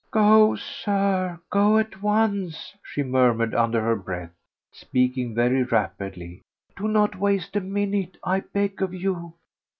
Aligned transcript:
"Go, 0.09 0.55
Sir, 0.55 1.39
go 1.51 1.77
at 1.77 2.01
once!" 2.01 2.73
she 2.81 3.03
murmured 3.03 3.53
under 3.53 3.79
her 3.81 3.95
breath, 3.95 4.31
speaking 4.71 5.35
very 5.35 5.61
rapidly. 5.61 6.41
"Do 6.75 6.87
not 6.87 7.19
waste 7.19 7.55
a 7.55 7.61
minute, 7.61 8.17
I 8.23 8.39
beg 8.39 8.81
of 8.81 8.95
you! 8.95 9.33